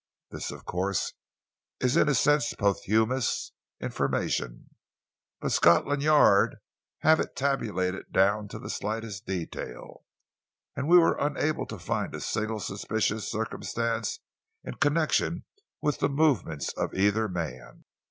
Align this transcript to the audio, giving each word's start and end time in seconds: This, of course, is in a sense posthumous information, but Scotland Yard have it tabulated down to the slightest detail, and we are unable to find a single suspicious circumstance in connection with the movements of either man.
This, 0.31 0.49
of 0.49 0.65
course, 0.65 1.13
is 1.79 1.95
in 1.95 2.09
a 2.09 2.15
sense 2.15 2.55
posthumous 2.55 3.51
information, 3.79 4.71
but 5.39 5.51
Scotland 5.51 6.01
Yard 6.01 6.55
have 7.01 7.19
it 7.19 7.35
tabulated 7.35 8.11
down 8.11 8.47
to 8.47 8.57
the 8.57 8.71
slightest 8.71 9.27
detail, 9.27 10.03
and 10.75 10.87
we 10.87 10.97
are 10.97 11.21
unable 11.23 11.67
to 11.67 11.77
find 11.77 12.15
a 12.15 12.19
single 12.19 12.59
suspicious 12.59 13.29
circumstance 13.29 14.19
in 14.63 14.73
connection 14.73 15.45
with 15.83 15.99
the 15.99 16.09
movements 16.09 16.73
of 16.73 16.95
either 16.95 17.29
man. 17.29 17.85